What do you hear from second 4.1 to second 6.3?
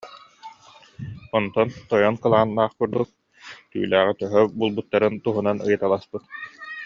төһө булбуттарын туһунан ыйыталаспыт